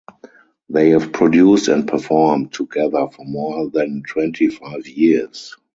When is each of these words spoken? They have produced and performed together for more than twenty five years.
They 0.67 0.89
have 0.89 1.13
produced 1.13 1.67
and 1.67 1.87
performed 1.87 2.53
together 2.53 3.07
for 3.15 3.23
more 3.23 3.69
than 3.69 4.01
twenty 4.01 4.47
five 4.47 4.87
years. 4.87 5.55